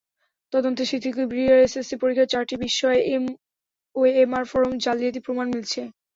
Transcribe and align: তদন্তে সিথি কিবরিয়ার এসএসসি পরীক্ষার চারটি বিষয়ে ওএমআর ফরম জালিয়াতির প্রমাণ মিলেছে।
তদন্তে 0.53 0.83
সিথি 0.89 1.09
কিবরিয়ার 1.15 1.59
এসএসসি 1.61 1.95
পরীক্ষার 2.01 2.31
চারটি 2.33 2.55
বিষয়ে 2.65 2.99
ওএমআর 3.95 4.43
ফরম 4.51 4.71
জালিয়াতির 4.83 5.25
প্রমাণ 5.25 5.45
মিলেছে। 5.51 5.81